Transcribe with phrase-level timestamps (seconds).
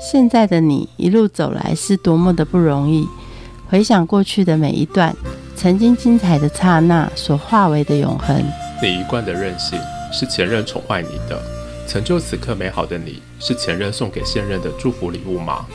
[0.00, 3.06] 现在的你一路走来是多么的不容易。
[3.68, 5.14] 回想过去的每一段，
[5.54, 8.42] 曾经精彩的刹那所化为的永恒。
[8.82, 9.78] 你一贯的任性
[10.10, 11.38] 是前任宠坏你的，
[11.86, 15.66] 成就此刻美好的你是前任送给现任的祝福礼物吗？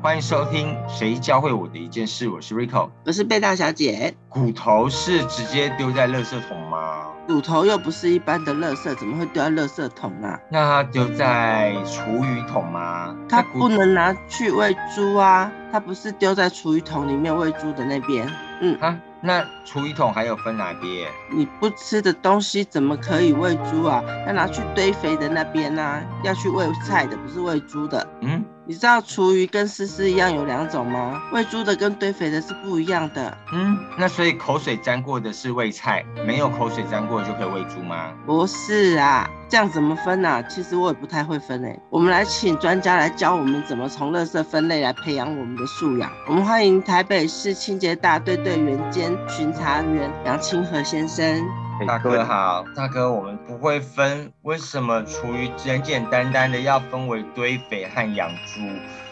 [0.00, 4.14] 欢迎收听《谁教会我的一件事》，我是 Rico，我是贝大小姐。
[4.30, 7.08] 骨头是直接丢在垃圾桶吗？
[7.28, 10.40] 骨头又不是一般的垃圾，怎么会丢在垃圾桶啊？
[10.48, 13.14] 那它丢在厨余桶吗？
[13.28, 18.26] 它不能拿去喂猪啊，它不是丢在厨余桶里面喂猪的那边。
[18.62, 21.06] 嗯啊，那厨余桶还有分哪边？
[21.30, 24.02] 你不吃的东西怎么可以喂猪啊？
[24.26, 28.08] 要拿去堆肥的那边啊，要去喂菜的，不是喂猪的。
[28.22, 28.42] 嗯。
[28.68, 31.22] 你知道厨余跟湿湿一样有两种吗？
[31.32, 33.34] 喂猪的跟堆肥的是不一样的。
[33.50, 38.12] 嗯，那所以口水沾过的是喂菜，没有口水沾过的就可以喂猪吗？
[38.26, 40.42] 不是啊，这样怎么分呢？
[40.50, 41.80] 其实我也不太会分诶。
[41.88, 46.12] 我们来请专家来教我们怎么从垃圾分类来培养我们的素养。
[46.28, 51.42] 我们欢迎台北市清洁大队队员兼巡查员杨清和先生。
[51.86, 58.60] 大哥好，大哥，我们不会分，为什么厨余简简单单的要分为堆肥和养猪？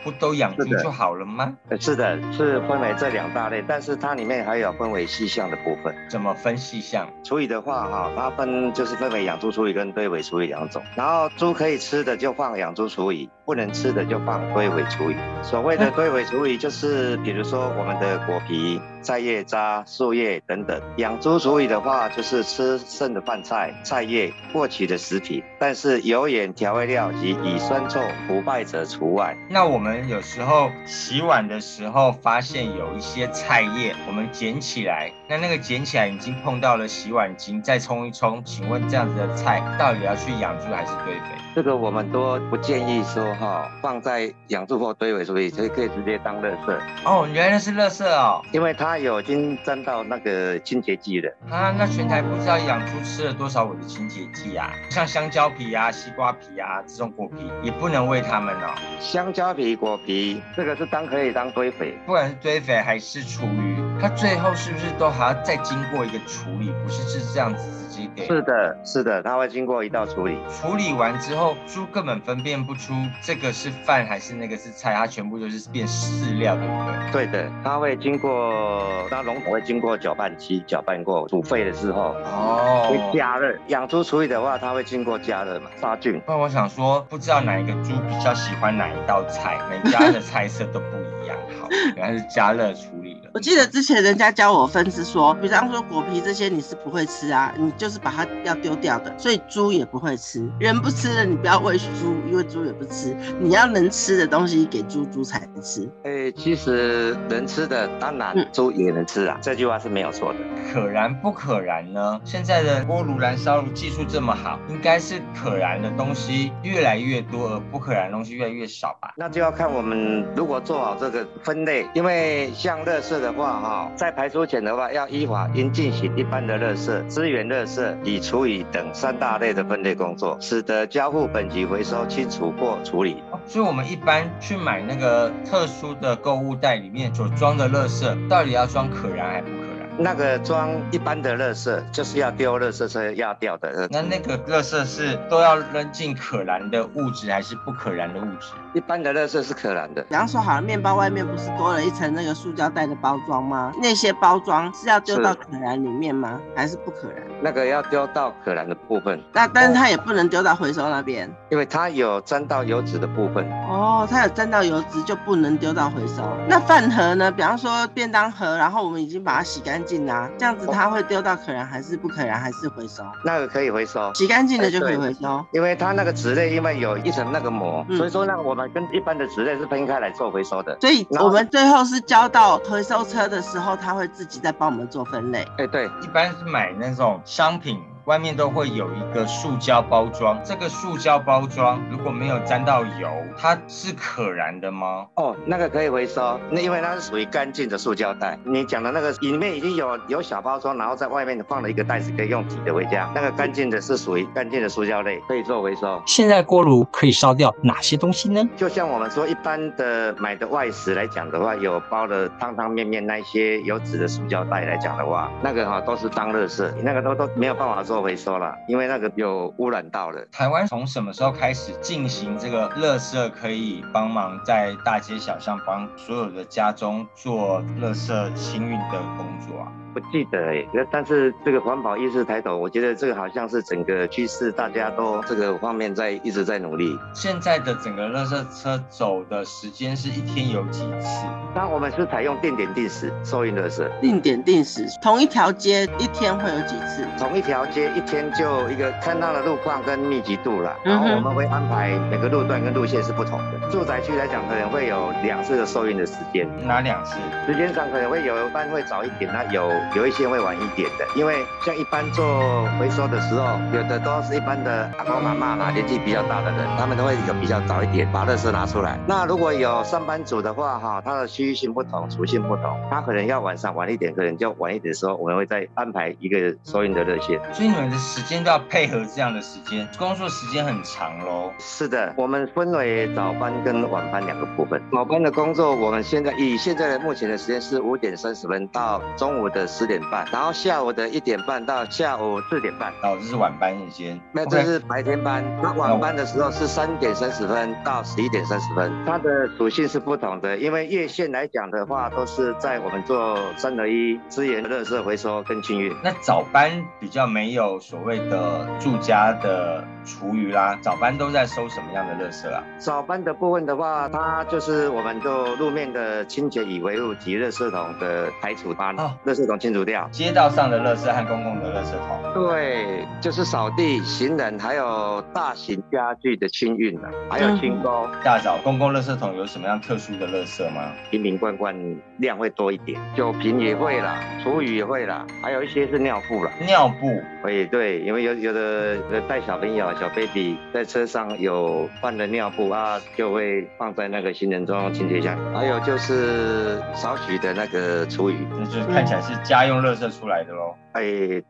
[0.07, 1.53] 不都养猪就好了吗？
[1.81, 5.93] 是的，是分为这两大类，但是它里面还有分为细项的部分。
[6.09, 7.09] 怎么分细项？
[7.25, 10.81] 厨余的话，哈，它分就是分为养猪厨余跟堆肥厨余两种。
[10.95, 15.17] 然后猪可以吃的就放养猪厨余，不能吃的就放堆肥厨余。
[15.43, 20.81] 所谓的堆肥厨余就是，比如说我们的果皮、菜叶渣、树叶等等。
[20.99, 29.37] 养猪厨余的话，就是吃剩的饭菜、菜叶、过期的食品，但是油盐调味料及乙酸臭腐败者除外。
[29.51, 29.96] 那我们。
[30.09, 41.23] 有时候洗碗的时候发现有一些菜叶，我们捡起来，那那个捡起来已经碰到了洗碗巾，再冲一冲，请问这样子的菜到底要去养猪还是堆肥？
[41.55, 46.79] 这个我们都不建议说哈，放在养猪或堆肥，所以可以可以直接当垃圾。
[47.05, 51.33] 哦，原来是垃圾哦，因为它有已经沾到那个清洁剂了。
[51.51, 54.71] 啊，那全台不知道养猪吃了多少我的清洁剂啊？
[54.91, 58.75] 像香蕉皮啊、西瓜皮啊这种果皮也不能喂它们哦。
[59.01, 66.73] 香蕉皮、果皮，这个是当可以当堆肥，不管是堆肥还是厨余，它最后是不是都还要再经过一个处理？
[66.85, 68.27] 不是是这样子直接给。
[68.27, 72.93] 是的，是的，它会经过一道处理，处理完之后，猪根本分辨不出
[73.23, 76.75] 这个是饭还是那个是菜，它全部都是变饲料，对不
[77.13, 77.27] 对？
[77.27, 83.57] 对的，它会经过，那笼统会经过搅拌机搅拌过，煮沸的时候，哦，会加热。
[83.69, 86.21] 养猪处理的话，它会经过加热嘛，杀菌。
[86.27, 91.16] 那我想说，不知道哪一个猪比较喜欢哪一道菜，每家的菜色都不一样。
[91.61, 93.31] 好， 原来是加热处理的。
[93.35, 100.49] 我记得之前人家教我分是说，比方说果皮这些你是不会吃啊，你就是把它要丢掉的，所以猪也不会吃。
[100.59, 103.17] 人不吃的你不要喂猪，因为猪也不吃。
[103.41, 105.89] 你要能吃的东西给猪，猪才能吃。
[106.05, 110.39] 哎，其实能吃的当然猪也能吃啊，这句话是没有错的。
[110.73, 112.21] 可燃不可燃呢？
[112.25, 119.13] 现在的锅炉燃烧炉技术这么好，应该是可燃的东西越来越多，而不可燃的东西越来越少吧？
[119.17, 123.37] 那就要看我们如果做好这个分类，因为像乐色的。
[123.37, 133.23] 话哈，在排出前的话，要依法应进行一般的乐色、资源乐色、已处理等三大类的分类工作，使得交付本级回收、清除或处理。
[133.47, 139.66] 所以，我们一般去买那个特殊的购物袋里面所装的乐色，到底要装可燃还不？
[139.99, 143.89] 那个装一般的垃圾，就是要丢垃圾车要掉的。
[143.91, 148.49] 那那个垃圾是都要扔进可燃的物质，还是不可燃的物质？
[148.75, 150.03] 一般的垃圾是可燃的。
[150.03, 153.73] 比方说，好了，面包外面不是多了一层那个塑胶袋的包装吗？
[153.81, 156.39] 那些包装是要丢到可燃里面吗？
[156.55, 157.27] 还是不可燃？
[157.41, 159.19] 那个要丢到可燃的部分。
[159.33, 163.51] 那但是它也不能丢到回收那边，因为它有沾到油脂的部分。
[163.67, 166.23] 哦，它有沾到油脂就不能丢到回收。
[166.47, 167.33] 那饭盒呢？
[167.33, 169.86] 比方说便当盒，然后我们已经把它洗干净。
[169.87, 173.05] 净啊，这样子它会丢到可燃还是不可燃还是回收？
[173.25, 175.45] 那个可以回收，洗干净的就可以回收。
[175.53, 180.77] 因为它那个纸类因为有一层那个膜，所以说呢，我们跟一般的纸类是分开来做回收的。
[180.81, 185.47] 所以我们最后是交到回收车的时候，它会自己再帮我们做分类。
[185.59, 187.81] 哎，对，一般是买那种商品。
[188.07, 195.07] 外面都会有一个塑胶包装，这个塑胶包装如果没有沾到油，它是可燃的吗？
[195.17, 198.39] 哦，那个可以回收，那因为它是属于干净的塑胶袋。
[198.45, 203.11] 你讲的那个里面已经有有小包装，然后在外面放了一个袋子，可以用挤的回家。
[203.13, 206.01] 那个干净的是属于干净的塑胶类，可以做回收。
[206.07, 208.41] 现在锅炉可以烧掉哪些东西呢？
[208.57, 217.96] 就像我们说一般的买的外食来讲的话，有包的汤汤面面那些有纸的塑胶袋来讲的话，那个哈都是当垃圾，那个都都没有办法说。
[217.97, 220.23] 做回收了，因为那个有污染到了。
[220.31, 229.86] 台湾从什么时候开始进行这个垃圾可以帮忙在大街小巷帮所有的家中做垃圾清运的工作啊？
[229.97, 236.95] 不记得哎，那但是这个环保意识抬头，我觉得这个好像是整个趋势，大家都这个方面在一直在努力。
[237.15, 241.25] 现在的整个垃圾车走的时间是一天有几次？
[241.55, 247.09] 那我们是采用定点定时收运垃圾，定点定时，同一条街一天会有几次？
[247.19, 253.71] 同一条街一天就一个看到的路况跟密集度了，然后我们会安排每个路段跟路线是不同的。
[253.71, 257.17] 住宅区来讲，可能会有两次的收运的时间，哪两次？
[257.47, 259.73] 时间上可能会有一班会早一点，那有。
[259.95, 268.99] 有一些会晚一点的，因为像一般做回收的时候，有的都是一般的阿公阿妈啦，年纪比较大的人，他们都会有比较早一点把垃圾拿出来。
[269.07, 277.41] 那如果有上班族的话，哈，他的区域性不同，属性不同，他可能要晚上晚一点，可能就晚一点的时候，我们会再安排一个收银的热线。
[277.53, 281.53] 所以你们的时间都要配合这样的时间，工作时间很长喽。
[281.59, 284.83] 是的，我们分为早班跟晚班两个部分。
[284.93, 294.19] 早班的工作，我们现在以现在的目前的时间是五点三十分到中午的十点半，然后下午的一点半到下午四点半，哦，这是晚班时间。
[294.33, 300.57] 那这是白天班，那晚班的时候是三点三十分到十一点三十分，它的属性是不同的。
[300.57, 305.95] 因为月线来讲的话，都是在我们做三合一资源、热色回收跟清运。
[306.03, 312.63] 那早班比较没有所谓的住家的厨余啦，早班都在收什么样的垃圾啊？
[312.79, 319.57] 早班的部分的话，它就是我们做路面的清洁与维护及垃圾桶的排除班，垃圾桶。
[319.67, 328.07] 清除掉街道上的垃圾和公共的垃圾桶，对，就是扫地、行人，还有大型家具的清运啊，还有清沟。
[328.23, 330.93] 大早公共垃圾桶有什么样特殊的垃圾吗？
[331.11, 331.75] 瓶瓶罐罐
[332.19, 336.51] 量会多一点，酒瓶也会啦，厨余也会啦，还有一些是尿布啦。
[336.65, 337.09] 尿布，
[337.45, 345.37] 哎对，因为有有的带小朋友小 baby 在车上有换的尿布啊，就会放在那个行人专用清洁箱。
[345.55, 349.67] 还有就是少许的那个厨余，那就看起来是家。
[349.67, 350.77] 用垃圾出来的喽。
[350.93, 351.03] 哎，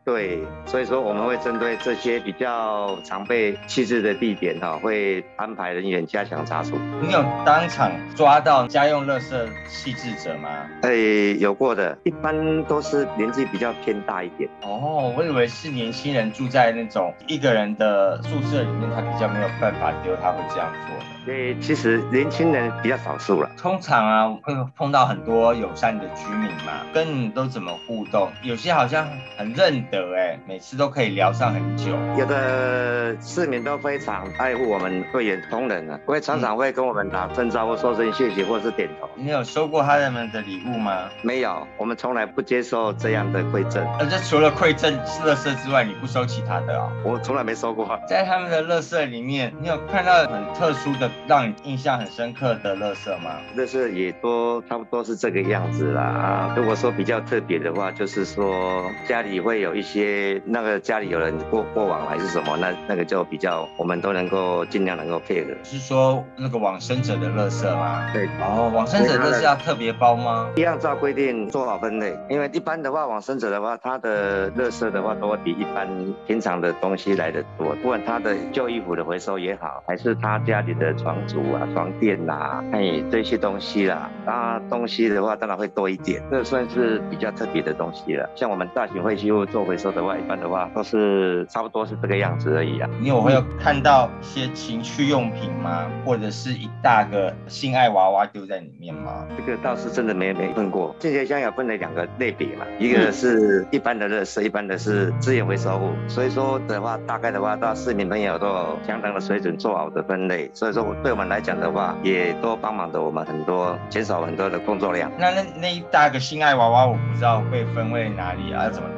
[0.03, 6.77] 对，所以说我们会针对这些比较常被弃置的地点哈，会安排人员加强查处。
[6.99, 10.49] 你有当场抓到家用垃圾弃置者吗？
[10.81, 10.91] 哎，
[11.39, 14.49] 有过的，一般都是年纪比较偏大一点。
[14.63, 21.16] 哦，我以为是年轻人住在那种一个人的宿舍里面，他比较没有办法丢，他会这样做。
[21.27, 23.49] 哎，其实年轻人比较少数了。
[23.57, 28.29] 通常啊，会碰到很多友善的居民嘛，跟你都怎么互动？
[28.43, 29.07] 有些好像。
[29.37, 31.91] 很认得哎，每次都可以聊上很久。
[32.17, 39.07] 有的市民都非常爱护我们会员同仁啊，会常常会跟我们打声招呼、说声谢谢，或是点头。
[39.13, 41.03] 你有收过他们的礼物吗？
[41.21, 43.85] 没有，我们从来不接受这样的馈赠。
[43.99, 46.89] 而且除了馈赠乐色之外，你不收其他的哦？
[47.03, 47.87] 我从来没收过。
[48.09, 53.37] 在他们的乐色里面，你有看到很特殊的、让你印象很深刻的乐色吗？
[53.55, 56.01] 乐色也都差不多是这个样子啦。
[56.01, 59.37] 啊，如果说比较特别的话，就是说家里。
[59.47, 65.51] 会有一些那个家里有人过过往还是什么，那那个就比较我们都能够尽量能够配合。
[65.63, 68.09] 是说那个往生者的乐色吗？
[68.11, 68.25] 对。
[68.41, 70.49] 哦，往生者垃圾要特别包吗？
[70.57, 75.87] 一样照规定做好分类，因为一般的话，往生者的话，他的乐色的话都会比一般
[76.25, 77.75] 平常的东西来的多。
[77.81, 86.21] 不管他的旧衣服的回收也好，还是他家里的床租啊、床垫呐，哎这些东西啦，啊东西的话当然会多一点。
[86.29, 88.29] 这算是比较特别的东西了。
[88.35, 92.89] 像我们大型废弃物做回收的话，一般的话都是差不多是这个样子而已啊。
[92.99, 95.89] 你有没有看到一些情趣用品吗？
[96.03, 99.25] 或者是一大个性爱娃娃丢在里面吗？
[99.37, 100.93] 这个倒是真的没没碰过。
[100.99, 105.93] 清洁箱有分了两个类别嘛，一个是一般的热圾，一般的是资源回收物。
[106.09, 110.49] 所以说的话，大概的话，到市民朋友都有相当的水准做好的分类。
[110.53, 115.11] 所以说对我们来讲的话，也都帮忙的我们很多，减少很多的工作量。
[115.17, 118.69] 那那那一大个心爱娃娃，我不知道被分为哪里啊？
[118.69, 118.89] 怎么？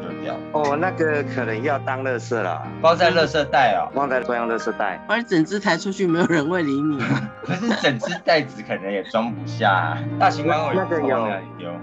[0.52, 7.00] 哦，那个可能要当乐色了，包在乐色袋哦，放在中央乐色袋，把整只抬出去，没有人会理你。
[7.44, 9.98] 可是整只袋子可能也装不下，啊。
[10.20, 11.28] 大型玩偶那个有。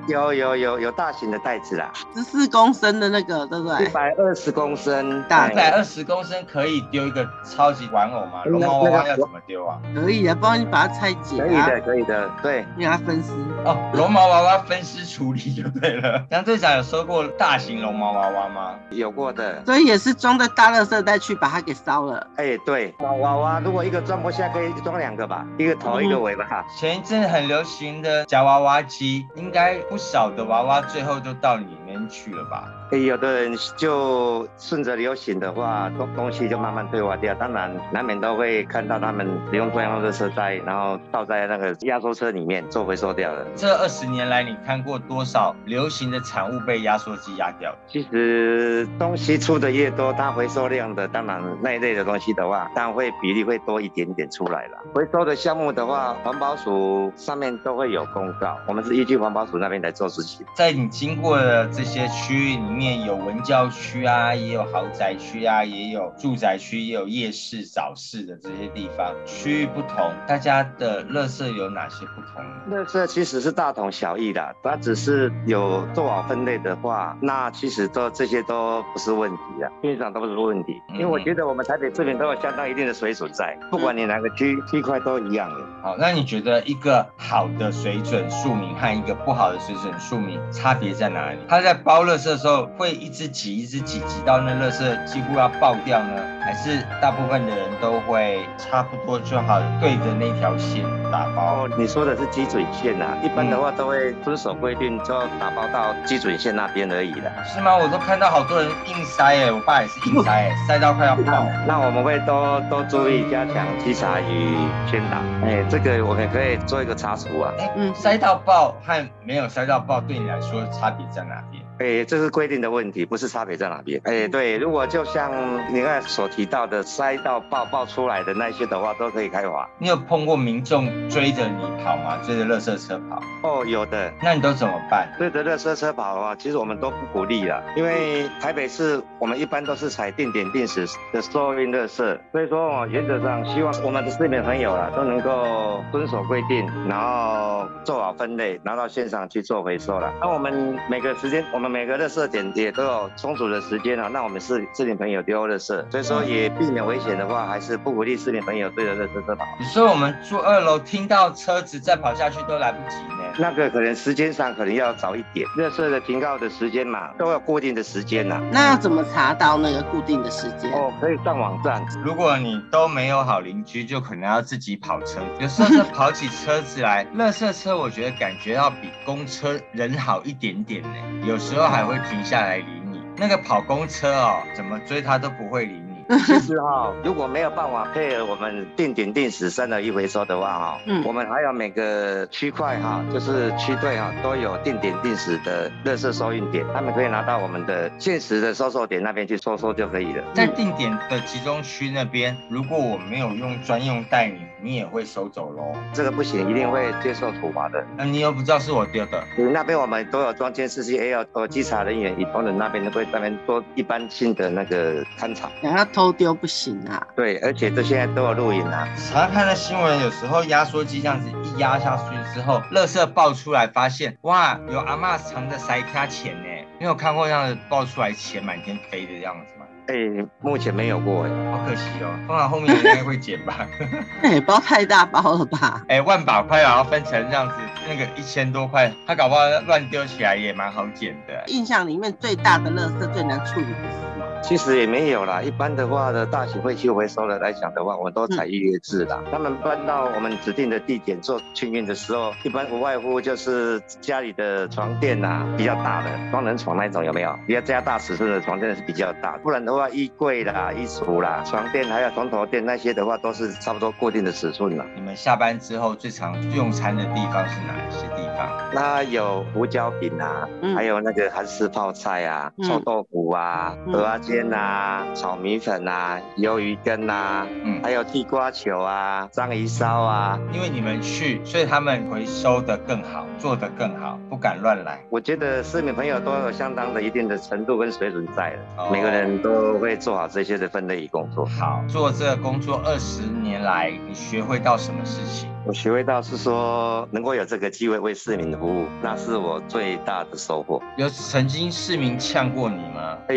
[0.09, 3.85] 有有有有大型的袋子啦，十四公升的那个，对不对？
[3.85, 5.51] 一百二十公升，大。
[5.51, 8.43] 一百二十公升可以丢一个超级玩偶吗？
[8.45, 9.79] 龙猫娃娃要怎么丢啊？
[9.95, 13.33] 可以啊，帮你把它拆解，可以的，可以的，对，给它分尸。
[13.65, 16.25] 哦，龙毛娃娃分尸处理就对了。
[16.31, 18.75] 杨队长有收过大型龙毛娃娃娃吗？
[18.91, 22.27] 有过的，所以也是装在大垃圾袋去把它给烧了。
[22.37, 26.65] 哎，对，娃娃如果一个装不下，可以装两个吧，一个头一个尾巴。
[26.77, 32.69] 前一阵很流行的夹娃娃机，应该不少的娃娃最后都到里面去了吧？
[32.93, 37.35] 哎，有的人就顺着流行的话，东东西就慢慢退化掉。
[37.35, 43.45] 当然，难免都会看到他们使用中央垃圾袋，然后倒在那个压缩车里面做回收掉了。
[43.57, 47.75] 这二十年来，你看过多少流行的产物被压缩机压掉？
[47.89, 54.79] 其实东西出的越多，它回收量的当然那一类的东西的话，当然会比例会多一点点出来了。
[54.95, 60.47] 回收的项目的话，环保署上面都会有公告，我们是依据环保署那边来做事情。
[60.55, 72.77] 在你经过的这些区域里面，有文教区啊，也有豪宅区啊，也有住宅区，也有夜市、早市的这些地方，区域不同，大家的垃圾有哪些不同？
[72.77, 80.83] 垃圾其实是大同小异的，它只是有做好分类的话，那其实都这些都不是问题啊，基本上都不是问题。
[80.93, 85.65] 因为我觉得我们台北市民都有相当一定的水准在，不管你哪个区区块都一样的。
[85.83, 91.39] 好，那你觉得一个好的水准庶民和一个不好的水准庶民差别在哪里？
[91.49, 96.23] 它在包垃圾的时候会一直挤，一直挤，挤到那垃圾几乎要爆掉呢？
[96.43, 101.65] 还是大部分的人都会差不多就好，对着那条线打包？
[101.65, 107.33] 哦，你说的是基准线呐，一般的话都会遵守规定，就打包到基准线那边而已的。
[107.45, 107.77] 是吗？
[107.77, 111.45] 我都看到好多人硬塞哎，我爸也是硬塞哎，塞到快要爆。
[111.67, 114.57] 那我们会多多注意加强稽查与
[114.89, 115.17] 宣导。
[115.45, 117.53] 哎，这个我们可以做一个查处啊。
[117.59, 121.61] 哎，嗯，塞到爆和没有塞到爆对你来说差别在哪边？
[121.79, 124.01] 哎，这是规定的问题，不是差别在哪边。
[124.05, 125.31] 哎，对，如果就像
[125.75, 129.69] 你刚才所提到的塞到爆爆出来的那些的话，都可以开罚。
[129.79, 131.55] 你有碰过民众追着你
[131.85, 132.19] 跑吗？
[132.25, 133.21] 追着垃圾车跑？
[133.43, 134.13] 哦，有的。
[134.23, 135.09] 那你都怎么办？
[135.19, 150.13] 追着垃圾车跑的话，其实我们都不鼓励了，因为台北市我们一般都是采定点定时的收运垃圾，所以说哦，原则上希望我们的市民朋友啊都能够遵守规定，然后做好分类，拿到现场去做回收了。
[150.21, 159.45] 那我们每个时间，我们每个垃圾点也都有充足的时间啊，让我们市市民朋友丢垃圾，所以说也避免危险的话，还是不鼓励市民朋友对着垃圾车跑。
[159.59, 163.25] 你说我们住二楼听到车子再跑下去都来不及呢？
[163.39, 168.41] 那个可能时间上可能要早一点，垃圾的停靠的时间嘛，都有固定的时间呐。
[168.51, 170.73] 那要怎么查到那个固定的时间？
[170.73, 171.85] 哦，可以上网站。
[172.05, 175.21] 如果你都没有好邻居，就可能要自己跑车。
[175.39, 180.89] 有时候是跑起车子来，垃圾车我觉得感觉要比公车人好一点点呢。
[181.27, 183.01] 有时候还会停下来理你。
[183.17, 185.97] 那个跑公车哦，怎么追他都不会理你。
[186.25, 200.23] 其实哈，如果没有办法配合我们定点定时三的一回收的话哈，嗯，我们还有每个区块哈，就是区队哈，都有定点定时的垃圾收运点，他们可以拿到我们的现实的收收点那边去收收就可以了。
[200.33, 205.73] 在定点的集中区那边，如果我没有用专用袋，你你也会收走喽？
[205.93, 207.87] 这个不行，一定会接受处罚的。
[207.97, 209.23] 那你又不知道是我丢的？
[209.39, 215.49] 你那边我们都有装监视器，也有呃稽查人员，以同仁那边都会那边做一般性的那个勘查。
[215.93, 217.07] 偷丢不行啊！
[217.15, 218.89] 对，而且这现在都有录影啊。
[218.97, 226.49] 常看的新闻，有时候压缩机这样子一压下去之后，垃圾爆出来，发现哇，有阿妈藏着塞卡钱呢。
[226.81, 229.67] 你有看过这样子爆出来钱满天飞的样子吗？
[229.89, 232.11] 哎，目前没有过哎，好可惜哦。
[232.27, 233.67] 通常后面应该会捡吧？
[234.23, 235.83] 哎，包太大包了吧？
[235.89, 237.55] 哎，万把块然后分成这样子，
[237.89, 241.45] 那个一千多块，他搞不好乱丢起来也蛮好捡的。
[241.47, 244.06] 印象里面最大的垃圾最难处理的是吗？
[244.47, 249.21] 其实也没有啦，一般的话呢大型废弃物回收的来讲的话，我们都采预约制啦。
[249.33, 257.37] 他们搬到我们指定的地点做清运的时候，一般无外乎就是家里的床垫呐比较大的双人床那种有没有？
[257.45, 264.87] 比较加大尺寸的床垫是比较大，不然的话衣柜啦、衣橱啦、床垫还有床头垫那些的话，都是差不多固定的尺寸了。
[264.95, 268.49] 你们下班之后最常用餐的地方是哪一些地方？
[268.73, 274.36] 那有胡椒饼啊，还有那个韩式泡菜啊、臭豆腐啊、鹅啊煎。
[274.53, 280.39] 啊，炒米粉啊，鱿鱼羹啊，嗯，还有地瓜球啊，章鱼烧啊。
[280.53, 285.01] 因为你们去，所以他们回收的更好，做的更好，不敢乱来。
[285.11, 291.47] 我觉得市民朋友都有相当的一定的程度跟水准在的，每个人都会做好这些的分类工作。
[291.47, 295.56] 好，做这个工作二十年来，你学会到什么事情？
[295.67, 300.81] 我学会到是说，能够有这个机会为市民服务，那是我最大的收获。
[300.97, 303.19] 有曾经市民呛过你吗？
[303.27, 303.35] 哎，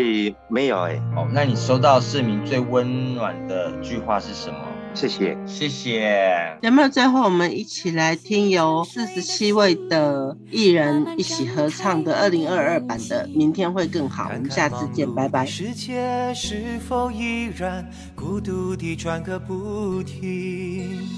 [0.48, 0.94] 没有哎。
[1.16, 4.58] 哦，那你收到市民最温暖的句话是什么？
[4.94, 6.56] 谢谢，谢谢。
[6.62, 14.24] 有没有最后我们一起来听由四十七位的艺人一起合唱的二零二二版的《明天会更好》？
[14.32, 15.44] 我们下次见，拜拜。
[15.44, 21.08] 世界是否依然孤独地转个不停？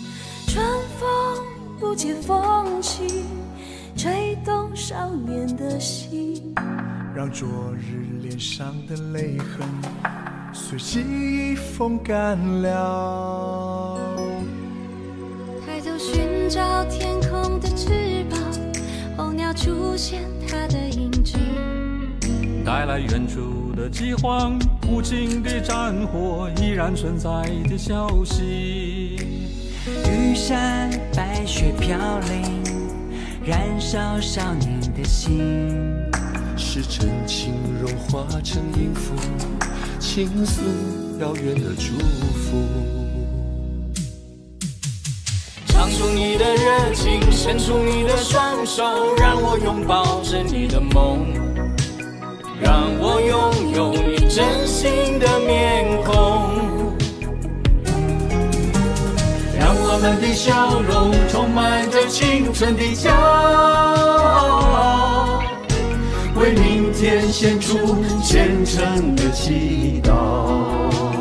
[0.47, 0.65] 春
[0.99, 1.45] 风
[1.79, 3.25] 不解风情。
[3.95, 6.55] 吹动少年的心，
[7.15, 7.47] 让昨
[7.77, 9.69] 日脸上的泪痕
[10.53, 14.01] 随记忆风干了。
[15.65, 18.41] 抬头寻找天空的翅膀，
[19.17, 21.39] 候鸟出现它的影子，
[22.65, 24.59] 带来远处的饥荒，
[24.91, 27.29] 无尽的战火依然存在
[27.69, 29.42] 的消息。
[29.87, 32.63] 玉山白雪飘零，
[33.45, 35.41] 燃烧少年的心。
[36.57, 39.15] 是真情融化成音符，
[39.99, 40.63] 倾诉
[41.21, 42.63] 遥远的祝福。
[45.67, 48.85] 唱出你的热情，伸出你的双手，
[49.17, 51.27] 让我拥抱着你的梦，
[52.61, 56.82] 让我拥有你真心的面孔，
[59.63, 63.13] 让我们的笑容充满着青春的骄
[64.75, 65.41] 傲，
[66.35, 67.79] 为明天献出
[68.25, 71.12] 虔诚的祈祷。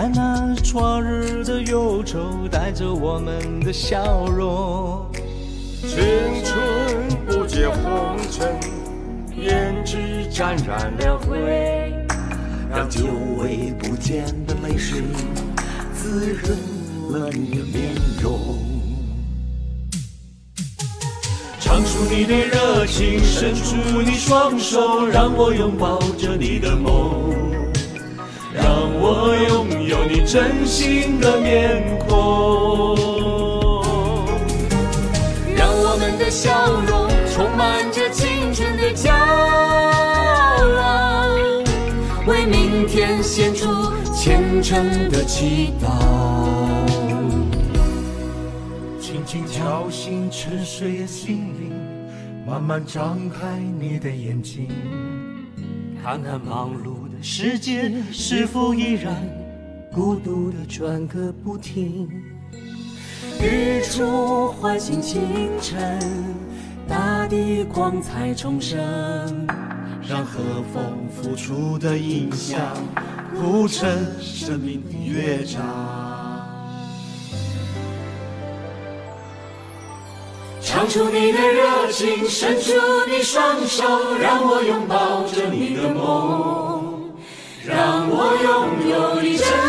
[0.00, 5.10] 看那昨日的忧愁带着我们的笑容？
[5.80, 5.98] 青
[6.44, 8.60] 春不解红尘，
[9.36, 11.92] 胭脂沾染了灰，
[12.70, 13.06] 让久
[13.38, 15.02] 违不见的泪水
[15.92, 16.56] 滋润
[17.10, 18.38] 了你的面容。
[21.58, 27.34] 唱出你的热情，伸出你双手，让我拥抱着你的梦，
[28.60, 28.66] 让
[29.00, 32.96] 我拥有你真心的面孔，
[35.56, 39.10] 让我们的笑容充满着青春的骄
[40.76, 41.28] 傲，
[42.26, 43.68] 为明天献出
[44.12, 45.88] 虔诚的祈祷。
[49.00, 51.72] 轻轻敲醒沉睡的心灵，
[52.46, 54.68] 慢慢张开你的眼睛，
[56.02, 59.12] 看看忙碌世界是否依然
[59.92, 62.08] 孤独的转个不停。
[63.40, 65.20] 日出唤醒清
[65.60, 65.98] 晨，
[66.88, 68.78] 大地光彩重生，
[70.08, 70.40] 让和
[70.72, 72.60] 风拂出的音响
[73.34, 73.88] 谱成
[74.20, 75.60] 生命的乐章。
[80.60, 82.72] 唱出你的热情，伸出
[83.10, 83.84] 你双手，
[84.20, 86.77] 让我拥抱着你的梦，
[87.68, 89.67] 让我拥有你真